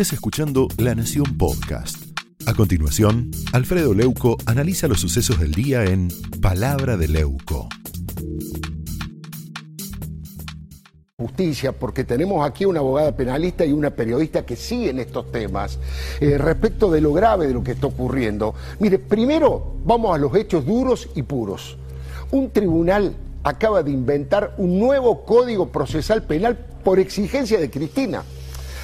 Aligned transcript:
estés 0.00 0.12
escuchando 0.12 0.68
La 0.78 0.94
Nación 0.94 1.36
Podcast. 1.36 2.16
A 2.46 2.54
continuación, 2.54 3.32
Alfredo 3.52 3.94
Leuco 3.94 4.36
analiza 4.46 4.86
los 4.86 5.00
sucesos 5.00 5.40
del 5.40 5.50
día 5.50 5.82
en 5.86 6.06
Palabra 6.40 6.96
de 6.96 7.08
Leuco. 7.08 7.68
justicia, 11.16 11.72
porque 11.72 12.04
tenemos 12.04 12.48
aquí 12.48 12.64
una 12.64 12.78
abogada 12.78 13.16
penalista 13.16 13.66
y 13.66 13.72
una 13.72 13.90
periodista 13.90 14.46
que 14.46 14.54
siguen 14.54 15.00
estos 15.00 15.32
temas 15.32 15.80
eh, 16.20 16.38
respecto 16.38 16.92
de 16.92 17.00
lo 17.00 17.12
grave 17.12 17.48
de 17.48 17.54
lo 17.54 17.64
que 17.64 17.72
está 17.72 17.88
ocurriendo. 17.88 18.54
Mire, 18.78 19.00
primero 19.00 19.78
vamos 19.84 20.14
a 20.14 20.18
los 20.18 20.32
hechos 20.36 20.64
duros 20.64 21.08
y 21.16 21.22
puros. 21.22 21.76
Un 22.30 22.50
tribunal 22.50 23.16
acaba 23.42 23.82
de 23.82 23.90
inventar 23.90 24.54
un 24.58 24.78
nuevo 24.78 25.24
código 25.24 25.70
procesal 25.70 26.22
penal 26.22 26.56
por 26.84 27.00
exigencia 27.00 27.58
de 27.58 27.68
Cristina. 27.68 28.22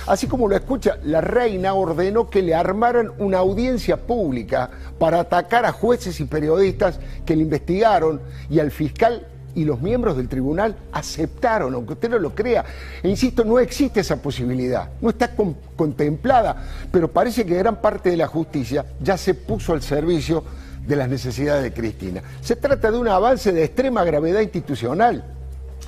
Así 0.07 0.27
como 0.27 0.49
lo 0.49 0.55
escucha, 0.55 0.99
la 1.05 1.21
reina 1.21 1.75
ordenó 1.75 2.29
que 2.29 2.43
le 2.43 2.55
armaran 2.55 3.13
una 3.19 3.39
audiencia 3.39 3.97
pública 3.97 4.71
para 4.99 5.21
atacar 5.21 5.65
a 5.65 5.73
jueces 5.73 6.21
y 6.21 6.25
periodistas 6.25 6.99
que 7.25 7.35
le 7.35 7.43
investigaron 7.43 8.21
y 8.51 8.59
al 8.59 8.71
fiscal 8.71 9.27
y 9.55 9.65
los 9.65 9.81
miembros 9.81 10.17
del 10.17 10.29
tribunal 10.29 10.77
aceptaron, 10.93 11.75
aunque 11.75 11.95
usted 11.95 12.11
no 12.11 12.19
lo 12.19 12.35
crea. 12.35 12.65
E 13.03 13.09
insisto, 13.09 13.45
no 13.45 13.59
existe 13.59 14.01
esa 14.01 14.21
posibilidad, 14.21 14.91
no 15.01 15.11
está 15.11 15.31
contemplada, 15.77 16.57
pero 16.91 17.11
parece 17.11 17.47
que 17.47 17.57
gran 17.57 17.81
parte 17.81 18.11
de 18.11 18.17
la 18.17 18.27
justicia 18.27 18.85
ya 19.01 19.17
se 19.17 19.35
puso 19.35 19.73
al 19.73 19.83
servicio 19.83 20.45
de 20.87 20.97
las 20.97 21.09
necesidades 21.09 21.63
de 21.63 21.73
Cristina. 21.73 22.23
Se 22.43 22.57
trata 22.57 22.91
de 22.91 22.99
un 22.99 23.09
avance 23.09 23.53
de 23.53 23.65
extrema 23.65 24.05
gravedad 24.05 24.41
institucional. 24.41 25.25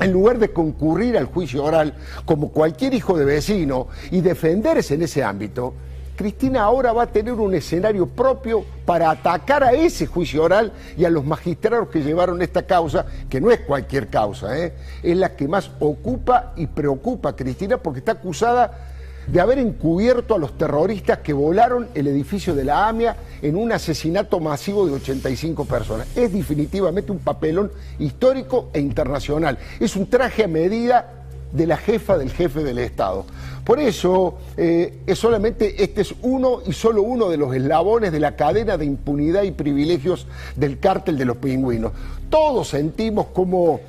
En 0.00 0.12
lugar 0.12 0.38
de 0.38 0.52
concurrir 0.52 1.16
al 1.16 1.27
juicio 1.27 1.64
oral 1.64 1.95
como 2.24 2.50
cualquier 2.50 2.92
hijo 2.95 3.16
de 3.16 3.24
vecino 3.24 3.88
y 4.10 4.20
defenderse 4.20 4.95
en 4.95 5.02
ese 5.02 5.24
ámbito, 5.24 5.74
Cristina 6.16 6.62
ahora 6.62 6.93
va 6.93 7.04
a 7.04 7.07
tener 7.12 7.34
un 7.34 7.54
escenario 7.54 8.07
propio 8.07 8.65
para 8.85 9.10
atacar 9.10 9.62
a 9.62 9.73
ese 9.73 10.07
juicio 10.07 10.43
oral 10.43 10.73
y 10.96 11.04
a 11.04 11.10
los 11.10 11.24
magistrados 11.24 11.88
que 11.88 12.02
llevaron 12.02 12.40
esta 12.40 12.62
causa, 12.62 13.04
que 13.29 13.40
no 13.40 13.51
es 13.51 13.60
cualquier 13.60 14.09
causa, 14.09 14.59
¿eh? 14.59 14.73
es 15.02 15.16
la 15.16 15.37
que 15.37 15.46
más 15.46 15.70
ocupa 15.79 16.52
y 16.57 16.66
preocupa 16.66 17.30
a 17.30 17.37
Cristina 17.37 17.76
porque 17.76 17.98
está 17.98 18.13
acusada 18.13 18.95
de 19.27 19.41
haber 19.41 19.59
encubierto 19.59 20.35
a 20.35 20.38
los 20.38 20.57
terroristas 20.57 21.19
que 21.19 21.32
volaron 21.32 21.88
el 21.95 22.07
edificio 22.07 22.55
de 22.55 22.65
la 22.65 22.88
AMIA 22.88 23.16
en 23.43 23.57
un 23.57 23.73
asesinato 23.73 24.41
masivo 24.41 24.87
de 24.87 24.93
85 24.95 25.65
personas. 25.65 26.09
Es 26.16 26.32
definitivamente 26.32 27.13
un 27.13 27.19
papelón 27.19 27.71
histórico 27.99 28.71
e 28.73 28.80
internacional. 28.80 29.59
Es 29.80 29.97
un 29.97 30.07
traje 30.09 30.45
a 30.45 30.49
medida 30.49 31.13
de 31.52 31.66
la 31.66 31.77
jefa 31.77 32.19
del 32.19 32.30
jefe 32.30 32.63
del 32.63 32.79
Estado. 32.79 33.24
Por 33.65 33.80
eso 33.80 34.38
eh, 34.57 35.01
es 35.07 35.19
solamente 35.19 35.82
este 35.82 36.02
es 36.02 36.15
uno 36.23 36.60
y 36.65 36.73
solo 36.73 37.02
uno 37.02 37.29
de 37.29 37.37
los 37.37 37.54
eslabones 37.54 38.13
de 38.13 38.21
la 38.21 38.37
cadena 38.37 38.77
de 38.77 38.85
impunidad 38.85 39.43
y 39.43 39.51
privilegios 39.51 40.27
del 40.54 40.79
cártel 40.79 41.19
de 41.19 41.24
los 41.24 41.38
pingüinos. 41.38 41.93
Todos 42.30 42.69
sentimos 42.69 43.27
como 43.32 43.80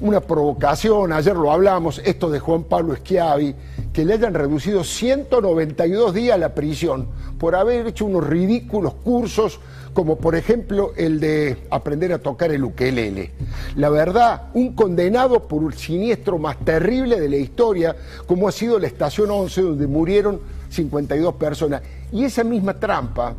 una 0.00 0.20
provocación, 0.20 1.12
ayer 1.12 1.36
lo 1.36 1.52
hablamos, 1.52 2.00
esto 2.04 2.30
de 2.30 2.40
Juan 2.40 2.64
Pablo 2.64 2.96
Schiavi, 2.96 3.54
le 4.04 4.14
hayan 4.14 4.34
reducido 4.34 4.84
192 4.84 6.14
días 6.14 6.38
la 6.38 6.54
prisión 6.54 7.08
por 7.38 7.54
haber 7.54 7.86
hecho 7.86 8.04
unos 8.04 8.26
ridículos 8.26 8.94
cursos, 8.94 9.60
como 9.94 10.18
por 10.18 10.36
ejemplo 10.36 10.92
el 10.96 11.18
de 11.18 11.56
aprender 11.70 12.12
a 12.12 12.18
tocar 12.18 12.52
el 12.52 12.64
ukelele. 12.64 13.32
La 13.76 13.88
verdad, 13.88 14.50
un 14.54 14.74
condenado 14.74 15.48
por 15.48 15.64
el 15.64 15.78
siniestro 15.78 16.38
más 16.38 16.58
terrible 16.58 17.20
de 17.20 17.28
la 17.28 17.36
historia, 17.36 17.96
como 18.26 18.46
ha 18.46 18.52
sido 18.52 18.78
la 18.78 18.86
estación 18.86 19.30
11, 19.30 19.62
donde 19.62 19.86
murieron 19.86 20.40
52 20.68 21.34
personas. 21.34 21.82
Y 22.12 22.24
esa 22.24 22.44
misma 22.44 22.74
trampa, 22.74 23.34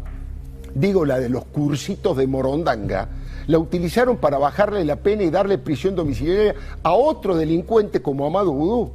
digo 0.74 1.06
la 1.06 1.20
de 1.20 1.30
los 1.30 1.46
cursitos 1.46 2.18
de 2.18 2.28
Morondanga, 2.28 3.08
la 3.48 3.60
utilizaron 3.60 4.18
para 4.18 4.38
bajarle 4.38 4.86
la 4.86 4.98
pena 4.98 5.24
y 5.24 5.30
darle 5.30 5.58
prisión 5.58 5.96
domiciliaria 5.96 6.56
a 6.84 6.94
otro 6.94 7.36
delincuente 7.36 8.02
como 8.02 8.26
Amado 8.26 8.52
Vudú. 8.52 8.92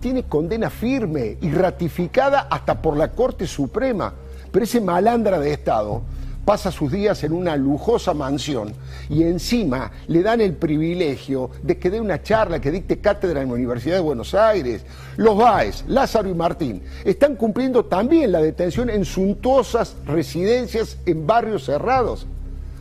Tiene 0.00 0.24
condena 0.24 0.70
firme 0.70 1.36
y 1.40 1.50
ratificada 1.50 2.48
hasta 2.50 2.80
por 2.80 2.96
la 2.96 3.12
Corte 3.12 3.46
Suprema, 3.46 4.12
pero 4.52 4.64
ese 4.64 4.80
malandra 4.80 5.38
de 5.38 5.52
Estado 5.52 6.02
pasa 6.46 6.70
sus 6.70 6.92
días 6.92 7.24
en 7.24 7.32
una 7.32 7.56
lujosa 7.56 8.14
mansión 8.14 8.72
y 9.10 9.24
encima 9.24 9.90
le 10.06 10.22
dan 10.22 10.40
el 10.40 10.54
privilegio 10.54 11.50
de 11.64 11.76
que 11.76 11.90
dé 11.90 12.00
una 12.00 12.22
charla, 12.22 12.60
que 12.60 12.70
dicte 12.70 13.00
cátedra 13.00 13.42
en 13.42 13.48
la 13.48 13.54
Universidad 13.54 13.96
de 13.96 14.02
Buenos 14.02 14.32
Aires. 14.32 14.82
Los 15.16 15.36
Baez, 15.36 15.84
Lázaro 15.88 16.28
y 16.28 16.34
Martín 16.34 16.82
están 17.04 17.34
cumpliendo 17.34 17.86
también 17.86 18.30
la 18.30 18.40
detención 18.40 18.88
en 18.90 19.04
suntuosas 19.04 19.96
residencias 20.06 20.98
en 21.04 21.26
barrios 21.26 21.64
cerrados. 21.64 22.28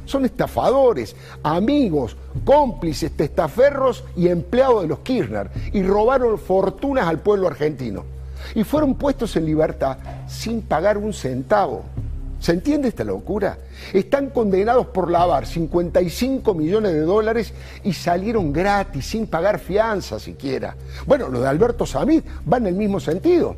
Son 0.05 0.25
estafadores, 0.25 1.15
amigos, 1.43 2.15
cómplices, 2.43 3.11
testaferros 3.11 4.03
y 4.15 4.27
empleados 4.27 4.83
de 4.83 4.87
los 4.87 4.99
Kirchner 4.99 5.49
y 5.73 5.83
robaron 5.83 6.37
fortunas 6.37 7.07
al 7.07 7.19
pueblo 7.19 7.47
argentino. 7.47 8.03
Y 8.53 8.63
fueron 8.63 8.95
puestos 8.95 9.35
en 9.35 9.45
libertad 9.45 9.97
sin 10.27 10.61
pagar 10.61 10.97
un 10.97 11.13
centavo. 11.13 11.83
¿Se 12.39 12.51
entiende 12.51 12.89
esta 12.89 13.03
locura? 13.03 13.57
Están 13.91 14.29
condenados 14.29 14.87
por 14.87 15.09
lavar 15.09 15.47
55 15.47 16.53
millones 16.53 16.93
de 16.93 17.01
dólares 17.01 17.53
y 17.83 17.93
salieron 17.93 18.53
gratis, 18.53 19.07
sin 19.07 19.25
pagar 19.25 19.57
fianza 19.57 20.19
siquiera. 20.19 20.75
Bueno, 21.07 21.29
lo 21.29 21.41
de 21.41 21.47
Alberto 21.47 21.87
Samit 21.87 22.23
va 22.51 22.57
en 22.57 22.67
el 22.67 22.75
mismo 22.75 22.99
sentido 22.99 23.55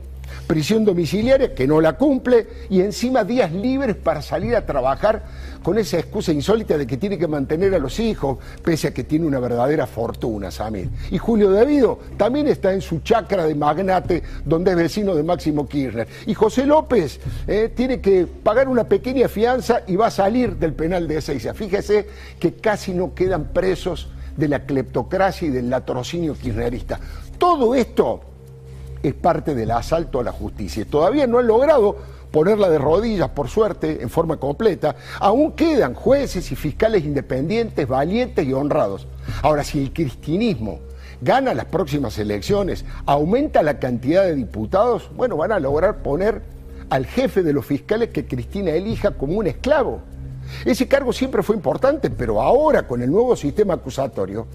prisión 0.47 0.85
domiciliaria 0.85 1.53
que 1.53 1.67
no 1.67 1.81
la 1.81 1.93
cumple 1.93 2.47
y 2.69 2.81
encima 2.81 3.23
días 3.23 3.51
libres 3.51 3.95
para 3.95 4.21
salir 4.21 4.55
a 4.55 4.65
trabajar 4.65 5.23
con 5.63 5.77
esa 5.77 5.99
excusa 5.99 6.31
insólita 6.31 6.77
de 6.77 6.87
que 6.87 6.97
tiene 6.97 7.17
que 7.17 7.27
mantener 7.27 7.73
a 7.73 7.79
los 7.79 7.99
hijos, 7.99 8.37
pese 8.63 8.87
a 8.87 8.93
que 8.93 9.03
tiene 9.03 9.25
una 9.25 9.39
verdadera 9.39 9.85
fortuna, 9.85 10.49
Samir. 10.49 10.89
Y 11.11 11.17
Julio 11.17 11.51
Davido 11.51 11.99
también 12.15 12.47
está 12.47 12.73
en 12.73 12.81
su 12.81 12.99
chacra 12.99 13.45
de 13.45 13.53
magnate, 13.53 14.23
donde 14.45 14.71
es 14.71 14.77
vecino 14.77 15.13
de 15.13 15.23
Máximo 15.23 15.67
Kirchner. 15.67 16.07
Y 16.25 16.33
José 16.33 16.65
López 16.65 17.19
eh, 17.47 17.71
tiene 17.75 17.99
que 17.99 18.25
pagar 18.27 18.69
una 18.69 18.85
pequeña 18.85 19.27
fianza 19.27 19.81
y 19.87 19.95
va 19.95 20.07
a 20.07 20.11
salir 20.11 20.55
del 20.55 20.73
penal 20.73 21.07
de 21.07 21.17
Ezeiza. 21.17 21.53
Fíjese 21.53 22.07
que 22.39 22.53
casi 22.53 22.93
no 22.93 23.13
quedan 23.13 23.45
presos 23.51 24.09
de 24.37 24.47
la 24.47 24.65
cleptocracia 24.65 25.47
y 25.47 25.51
del 25.51 25.69
latrocinio 25.69 26.35
kirchnerista. 26.35 26.99
Todo 27.37 27.75
esto 27.75 28.21
es 29.03 29.13
parte 29.13 29.55
del 29.55 29.71
asalto 29.71 30.19
a 30.19 30.23
la 30.23 30.31
justicia. 30.31 30.85
Todavía 30.89 31.27
no 31.27 31.39
han 31.39 31.47
logrado 31.47 31.97
ponerla 32.31 32.69
de 32.69 32.77
rodillas, 32.77 33.29
por 33.29 33.49
suerte, 33.49 34.01
en 34.01 34.09
forma 34.09 34.37
completa. 34.37 34.95
Aún 35.19 35.53
quedan 35.53 35.93
jueces 35.93 36.51
y 36.51 36.55
fiscales 36.55 37.03
independientes, 37.03 37.87
valientes 37.87 38.45
y 38.45 38.53
honrados. 38.53 39.07
Ahora, 39.41 39.63
si 39.63 39.81
el 39.81 39.93
cristianismo 39.93 40.79
gana 41.21 41.53
las 41.53 41.65
próximas 41.65 42.17
elecciones, 42.19 42.85
aumenta 43.05 43.63
la 43.63 43.79
cantidad 43.79 44.23
de 44.23 44.35
diputados, 44.35 45.09
bueno, 45.15 45.37
van 45.37 45.51
a 45.51 45.59
lograr 45.59 46.03
poner 46.03 46.41
al 46.89 47.05
jefe 47.05 47.43
de 47.43 47.53
los 47.53 47.65
fiscales 47.65 48.09
que 48.09 48.25
Cristina 48.25 48.71
elija 48.71 49.11
como 49.11 49.37
un 49.37 49.47
esclavo. 49.47 50.01
Ese 50.63 50.87
cargo 50.87 51.11
siempre 51.11 51.43
fue 51.43 51.55
importante, 51.55 52.09
pero 52.09 52.41
ahora 52.41 52.87
con 52.87 53.01
el 53.01 53.11
nuevo 53.11 53.35
sistema 53.35 53.73
acusatorio, 53.73 54.47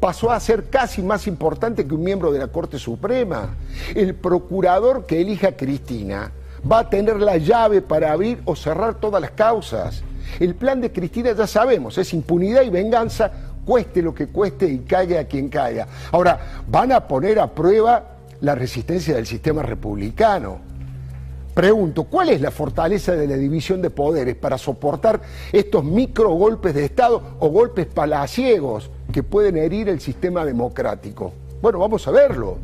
pasó 0.00 0.30
a 0.30 0.40
ser 0.40 0.70
casi 0.70 1.02
más 1.02 1.26
importante 1.26 1.86
que 1.86 1.94
un 1.94 2.02
miembro 2.02 2.32
de 2.32 2.38
la 2.38 2.48
Corte 2.48 2.78
Suprema. 2.78 3.54
El 3.94 4.14
procurador 4.14 5.06
que 5.06 5.20
elija 5.20 5.56
Cristina 5.56 6.32
va 6.70 6.80
a 6.80 6.90
tener 6.90 7.20
la 7.20 7.36
llave 7.36 7.82
para 7.82 8.12
abrir 8.12 8.40
o 8.44 8.56
cerrar 8.56 8.94
todas 8.94 9.20
las 9.20 9.32
causas. 9.32 10.02
El 10.40 10.54
plan 10.54 10.80
de 10.80 10.92
Cristina 10.92 11.32
ya 11.32 11.46
sabemos, 11.46 11.98
es 11.98 12.12
impunidad 12.12 12.62
y 12.62 12.70
venganza, 12.70 13.30
cueste 13.64 14.02
lo 14.02 14.14
que 14.14 14.28
cueste 14.28 14.66
y 14.66 14.78
caiga 14.80 15.20
a 15.20 15.24
quien 15.24 15.48
caiga. 15.48 15.86
Ahora, 16.12 16.62
van 16.66 16.92
a 16.92 17.06
poner 17.06 17.38
a 17.40 17.52
prueba 17.52 18.16
la 18.40 18.54
resistencia 18.54 19.14
del 19.14 19.26
sistema 19.26 19.62
republicano. 19.62 20.60
Pregunto, 21.54 22.04
¿cuál 22.04 22.28
es 22.28 22.40
la 22.40 22.52
fortaleza 22.52 23.16
de 23.16 23.26
la 23.26 23.36
división 23.36 23.82
de 23.82 23.90
poderes 23.90 24.36
para 24.36 24.58
soportar 24.58 25.20
estos 25.50 25.82
micro 25.82 26.30
golpes 26.30 26.72
de 26.72 26.84
Estado 26.84 27.20
o 27.40 27.48
golpes 27.48 27.86
palaciegos 27.86 28.90
que 29.18 29.24
pueden 29.24 29.56
herir 29.56 29.88
el 29.88 30.00
sistema 30.00 30.44
democrático? 30.44 31.32
Bueno, 31.60 31.80
vamos 31.80 32.06
a 32.06 32.12
verlo. 32.12 32.56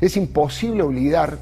Es 0.00 0.16
imposible 0.16 0.84
olvidar 0.84 1.36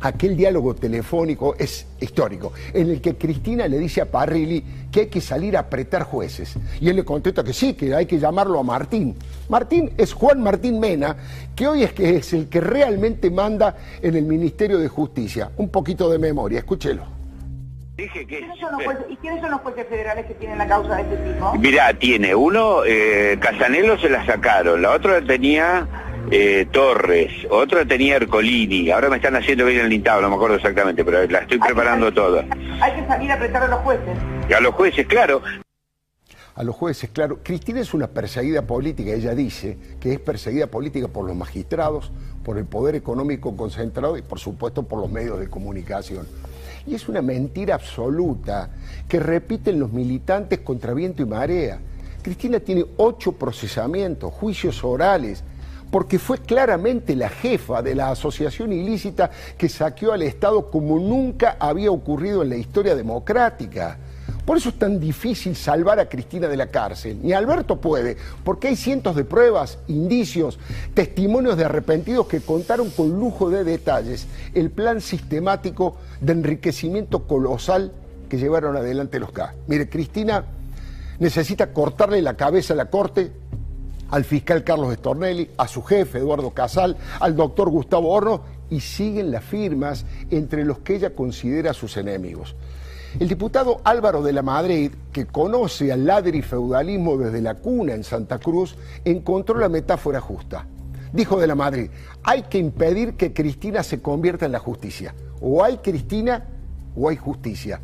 aquel 0.00 0.36
diálogo 0.36 0.76
telefónico 0.76 1.56
es 1.58 1.84
histórico, 2.00 2.52
en 2.72 2.90
el 2.90 3.00
que 3.00 3.16
Cristina 3.16 3.66
le 3.66 3.80
dice 3.80 4.00
a 4.00 4.08
Parrilli 4.08 4.62
que 4.92 5.00
hay 5.00 5.06
que 5.08 5.20
salir 5.20 5.56
a 5.56 5.60
apretar 5.60 6.04
jueces. 6.04 6.54
Y 6.80 6.90
él 6.90 6.94
le 6.94 7.04
contesta 7.04 7.42
que 7.42 7.52
sí, 7.52 7.74
que 7.74 7.92
hay 7.92 8.06
que 8.06 8.20
llamarlo 8.20 8.60
a 8.60 8.62
Martín. 8.62 9.16
Martín 9.48 9.90
es 9.96 10.12
Juan 10.12 10.40
Martín 10.40 10.78
Mena, 10.78 11.16
que 11.56 11.66
hoy 11.66 11.82
es, 11.82 11.92
que 11.92 12.18
es 12.18 12.32
el 12.34 12.48
que 12.48 12.60
realmente 12.60 13.32
manda 13.32 13.76
en 14.00 14.14
el 14.14 14.26
Ministerio 14.26 14.78
de 14.78 14.86
Justicia. 14.86 15.50
Un 15.56 15.70
poquito 15.70 16.08
de 16.08 16.20
memoria, 16.20 16.60
escúchelo. 16.60 17.02
Dije 18.02 18.26
que... 18.26 18.40
¿Y 19.08 19.16
quiénes 19.18 19.40
son 19.40 19.52
los 19.52 19.60
jueces 19.60 19.86
federales 19.86 20.26
que 20.26 20.34
tienen 20.34 20.58
la 20.58 20.66
causa 20.66 20.96
de 20.96 21.02
este 21.02 21.16
tipo? 21.18 21.54
Mirá, 21.54 21.94
tiene 21.94 22.34
uno, 22.34 22.84
eh, 22.84 23.38
Casanelo 23.40 23.96
se 23.96 24.10
la 24.10 24.26
sacaron, 24.26 24.82
la 24.82 24.90
otra 24.90 25.24
tenía 25.24 25.86
eh, 26.28 26.66
Torres, 26.72 27.30
otra 27.48 27.84
tenía 27.84 28.16
Ercolini, 28.16 28.90
ahora 28.90 29.08
me 29.08 29.16
están 29.16 29.36
haciendo 29.36 29.66
bien 29.66 29.82
el 29.82 29.88
lintado, 29.88 30.20
no 30.20 30.30
me 30.30 30.34
acuerdo 30.34 30.56
exactamente, 30.56 31.04
pero 31.04 31.24
la 31.28 31.38
estoy 31.38 31.60
preparando 31.60 32.12
toda. 32.12 32.44
Hay 32.80 32.92
que 32.92 33.06
salir 33.06 33.30
a 33.30 33.34
apretar 33.34 33.62
a 33.62 33.68
los 33.68 33.78
jueces. 33.82 34.18
A 34.52 34.60
los 34.60 34.74
jueces, 34.74 35.06
claro. 35.06 35.40
A 36.56 36.64
los 36.64 36.74
jueces, 36.74 37.08
claro. 37.10 37.38
Cristina 37.44 37.80
es 37.80 37.94
una 37.94 38.08
perseguida 38.08 38.62
política, 38.62 39.12
ella 39.12 39.32
dice 39.36 39.78
que 40.00 40.12
es 40.12 40.18
perseguida 40.18 40.66
política 40.66 41.06
por 41.06 41.24
los 41.24 41.36
magistrados, 41.36 42.10
por 42.44 42.58
el 42.58 42.64
poder 42.64 42.96
económico 42.96 43.56
concentrado 43.56 44.16
y 44.16 44.22
por 44.22 44.40
supuesto 44.40 44.82
por 44.82 44.98
los 44.98 45.08
medios 45.08 45.38
de 45.38 45.48
comunicación. 45.48 46.26
Y 46.86 46.94
es 46.94 47.08
una 47.08 47.22
mentira 47.22 47.74
absoluta 47.74 48.70
que 49.08 49.20
repiten 49.20 49.78
los 49.78 49.92
militantes 49.92 50.60
contra 50.60 50.94
viento 50.94 51.22
y 51.22 51.26
marea. 51.26 51.78
Cristina 52.22 52.60
tiene 52.60 52.84
ocho 52.96 53.32
procesamientos, 53.32 54.32
juicios 54.32 54.82
orales, 54.84 55.42
porque 55.90 56.18
fue 56.18 56.38
claramente 56.38 57.14
la 57.14 57.28
jefa 57.28 57.82
de 57.82 57.94
la 57.94 58.10
asociación 58.10 58.72
ilícita 58.72 59.30
que 59.58 59.68
saqueó 59.68 60.12
al 60.12 60.22
Estado 60.22 60.70
como 60.70 60.98
nunca 60.98 61.56
había 61.60 61.90
ocurrido 61.90 62.42
en 62.42 62.48
la 62.48 62.56
historia 62.56 62.94
democrática. 62.94 63.98
Por 64.44 64.56
eso 64.56 64.70
es 64.70 64.78
tan 64.78 64.98
difícil 64.98 65.54
salvar 65.54 66.00
a 66.00 66.08
Cristina 66.08 66.48
de 66.48 66.56
la 66.56 66.66
cárcel. 66.66 67.18
Ni 67.22 67.32
Alberto 67.32 67.80
puede, 67.80 68.16
porque 68.42 68.68
hay 68.68 68.76
cientos 68.76 69.14
de 69.14 69.24
pruebas, 69.24 69.78
indicios, 69.86 70.58
testimonios 70.94 71.56
de 71.56 71.64
arrepentidos 71.64 72.26
que 72.26 72.40
contaron 72.40 72.90
con 72.90 73.10
lujo 73.20 73.50
de 73.50 73.62
detalles 73.62 74.26
el 74.54 74.70
plan 74.70 75.00
sistemático 75.00 75.96
de 76.20 76.32
enriquecimiento 76.32 77.26
colosal 77.26 77.92
que 78.28 78.38
llevaron 78.38 78.76
adelante 78.76 79.20
los 79.20 79.30
K. 79.30 79.54
Mire, 79.68 79.88
Cristina 79.88 80.44
necesita 81.20 81.72
cortarle 81.72 82.20
la 82.20 82.34
cabeza 82.34 82.72
a 82.72 82.76
la 82.76 82.90
Corte, 82.90 83.30
al 84.10 84.24
fiscal 84.24 84.64
Carlos 84.64 84.92
Stornelli, 84.94 85.50
a 85.56 85.68
su 85.68 85.82
jefe 85.82 86.18
Eduardo 86.18 86.50
Casal, 86.50 86.96
al 87.20 87.36
doctor 87.36 87.70
Gustavo 87.70 88.10
Horno 88.10 88.42
y 88.70 88.80
siguen 88.80 89.30
las 89.30 89.44
firmas 89.44 90.04
entre 90.30 90.64
los 90.64 90.80
que 90.80 90.96
ella 90.96 91.10
considera 91.10 91.72
sus 91.74 91.96
enemigos. 91.96 92.56
El 93.20 93.28
diputado 93.28 93.80
Álvaro 93.84 94.22
de 94.22 94.32
la 94.32 94.42
Madrid, 94.42 94.90
que 95.12 95.26
conoce 95.26 95.92
al 95.92 96.06
ladrifeudalismo 96.06 97.18
desde 97.18 97.42
la 97.42 97.56
cuna 97.56 97.92
en 97.92 98.04
Santa 98.04 98.38
Cruz, 98.38 98.76
encontró 99.04 99.58
la 99.58 99.68
metáfora 99.68 100.20
justa. 100.20 100.66
Dijo 101.12 101.38
de 101.38 101.46
la 101.46 101.54
Madrid, 101.54 101.90
hay 102.22 102.44
que 102.44 102.56
impedir 102.56 103.14
que 103.14 103.34
Cristina 103.34 103.82
se 103.82 104.00
convierta 104.00 104.46
en 104.46 104.52
la 104.52 104.60
justicia. 104.60 105.14
O 105.42 105.62
hay 105.62 105.76
Cristina 105.78 106.46
o 106.96 107.10
hay 107.10 107.16
justicia. 107.16 107.80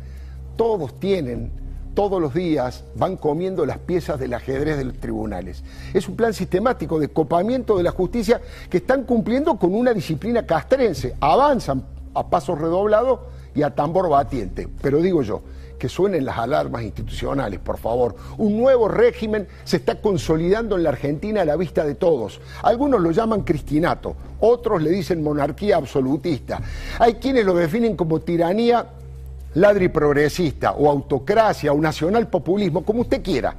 Todos 0.55 0.99
tienen, 0.99 1.51
todos 1.93 2.19
los 2.19 2.33
días 2.33 2.83
van 2.95 3.15
comiendo 3.15 3.67
las 3.67 3.77
piezas 3.77 4.19
del 4.19 4.33
ajedrez 4.33 4.77
de 4.77 4.85
los 4.85 4.97
tribunales. 4.97 5.63
Es 5.93 6.07
un 6.09 6.15
plan 6.15 6.33
sistemático 6.33 6.99
de 6.99 7.09
copamiento 7.09 7.77
de 7.77 7.83
la 7.83 7.91
justicia 7.91 8.41
que 8.67 8.77
están 8.77 9.03
cumpliendo 9.03 9.57
con 9.57 9.75
una 9.75 9.93
disciplina 9.93 10.47
castrense. 10.47 11.15
Avanzan 11.19 11.85
a 12.15 12.27
pasos 12.27 12.59
redoblados 12.59 13.19
y 13.55 13.61
a 13.61 13.73
tambor 13.73 14.09
batiente. 14.09 14.67
Pero 14.81 15.01
digo 15.01 15.21
yo, 15.21 15.41
que 15.79 15.89
suenen 15.89 16.25
las 16.25 16.37
alarmas 16.37 16.83
institucionales, 16.83 17.59
por 17.59 17.77
favor. 17.77 18.15
Un 18.37 18.57
nuevo 18.57 18.87
régimen 18.87 19.47
se 19.63 19.77
está 19.77 20.01
consolidando 20.01 20.75
en 20.75 20.83
la 20.83 20.89
Argentina 20.89 21.41
a 21.41 21.45
la 21.45 21.55
vista 21.55 21.85
de 21.85 21.95
todos. 21.95 22.39
Algunos 22.61 23.01
lo 23.01 23.11
llaman 23.11 23.41
cristinato, 23.41 24.15
otros 24.41 24.83
le 24.83 24.91
dicen 24.91 25.23
monarquía 25.23 25.77
absolutista. 25.77 26.61
Hay 26.99 27.15
quienes 27.15 27.45
lo 27.45 27.55
definen 27.55 27.95
como 27.95 28.19
tiranía 28.19 28.85
ladri 29.55 29.87
progresista 29.87 30.73
o 30.73 30.89
autocracia 30.89 31.73
o 31.73 31.79
nacional 31.79 32.27
populismo, 32.27 32.83
como 32.83 33.01
usted 33.01 33.23
quiera. 33.23 33.55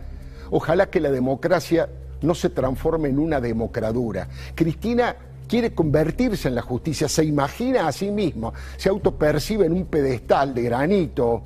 Ojalá 0.51 0.87
que 0.87 1.01
la 1.01 1.11
democracia 1.11 1.89
no 2.23 2.35
se 2.35 2.51
transforme 2.51 3.09
en 3.09 3.19
una 3.19 3.41
democradura. 3.41 4.29
Cristina 4.55 5.17
quiere 5.51 5.75
convertirse 5.75 6.47
en 6.47 6.55
la 6.55 6.63
justicia, 6.63 7.09
se 7.09 7.25
imagina 7.25 7.89
a 7.89 7.93
sí 7.93 8.13
mismo, 8.13 8.55
se 8.77 8.89
autopercibe 8.89 9.67
en 9.67 9.73
un 9.73 9.87
pedestal 9.87 10.55
de 10.55 10.63
granito, 10.63 11.43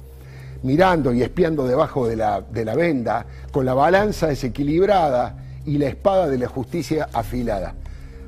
mirando 0.63 1.15
y 1.15 1.23
espiando 1.23 1.67
debajo 1.67 2.07
de 2.07 2.17
la, 2.17 2.43
de 2.43 2.67
la 2.67 2.75
venda, 2.75 3.25
con 3.51 3.65
la 3.65 3.73
balanza 3.73 4.27
desequilibrada 4.27 5.43
y 5.65 5.79
la 5.79 5.89
espada 5.89 6.29
de 6.29 6.37
la 6.37 6.49
justicia 6.49 7.09
afilada. 7.15 7.77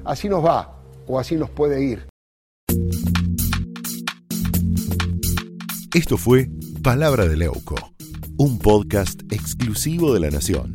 Así 0.06 0.30
nos 0.30 0.42
va, 0.42 0.78
o 1.06 1.18
así 1.18 1.36
nos 1.36 1.50
puede 1.50 1.84
ir. 1.84 2.06
Esto 5.94 6.16
fue 6.16 6.48
Palabra 6.82 7.26
de 7.26 7.36
Leuco, 7.36 7.76
un 8.38 8.58
podcast 8.58 9.20
exclusivo 9.30 10.14
de 10.14 10.20
La 10.20 10.30
Nación. 10.30 10.74